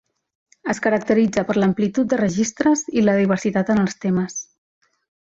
[0.71, 4.43] Es caracteritza per l'amplitud de registres i la diversitat en els temes.